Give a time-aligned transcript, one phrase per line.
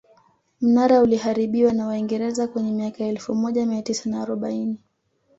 [0.61, 4.77] Mnara uliharibiwa na waingereza kwenye miaka ya elfu moja mia tisa na arobaini